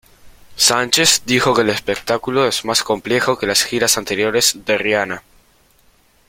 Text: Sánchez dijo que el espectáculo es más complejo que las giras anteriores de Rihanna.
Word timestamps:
Sánchez 0.55 1.21
dijo 1.27 1.53
que 1.53 1.61
el 1.61 1.69
espectáculo 1.69 2.47
es 2.47 2.65
más 2.65 2.81
complejo 2.81 3.37
que 3.37 3.45
las 3.45 3.63
giras 3.63 3.99
anteriores 3.99 4.65
de 4.65 4.75
Rihanna. 4.75 5.21